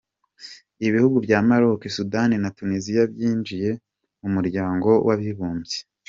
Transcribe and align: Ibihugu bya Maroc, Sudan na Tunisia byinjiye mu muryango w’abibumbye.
Ibihugu 0.87 1.17
bya 1.25 1.37
Maroc, 1.47 1.81
Sudan 1.95 2.31
na 2.43 2.49
Tunisia 2.57 3.01
byinjiye 3.11 3.69
mu 4.21 4.29
muryango 4.35 4.89
w’abibumbye. 5.07 5.77